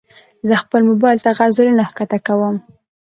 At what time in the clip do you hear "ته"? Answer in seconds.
1.25-1.29